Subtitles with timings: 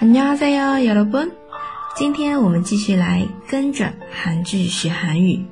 [0.00, 1.30] 안녕하세요여러분
[1.96, 5.46] 今天我们继续来跟着韩剧学韩语。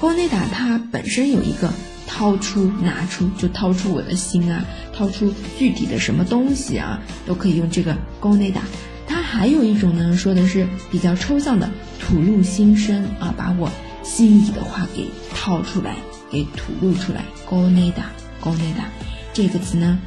[0.00, 1.72] gonada 它本身有一个
[2.06, 8.60] 掏出、拿出，就掏出我的心啊，掏出具体的什么东西啊，都可以用这个 gonada。
[9.06, 13.70] 它还有一种呢，说的是比较抽象的，吐露心声啊，把我
[14.02, 15.96] 心里的话给掏出来，
[16.30, 17.24] 给吐露出来。
[17.48, 18.04] ，gonada
[18.42, 18.84] gonada
[19.32, 19.98] 这个词呢，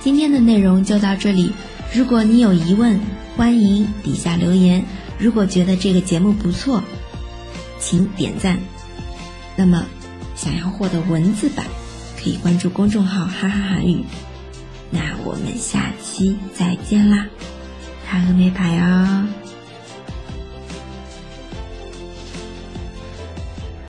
[0.00, 1.52] 今天的内容就到这里。
[1.94, 2.98] 如果你有疑问，
[3.36, 4.84] 欢迎底下留言。
[5.18, 6.82] 如果觉得这个节目不错，
[7.78, 8.58] 请点赞。
[9.56, 9.84] 那么，
[10.36, 11.66] 想要获得文字版，
[12.22, 14.04] 可以关注公众号“哈哈韩语”。
[14.90, 17.26] 那我们下期再见啦，
[18.06, 19.26] 哈和美牌哦。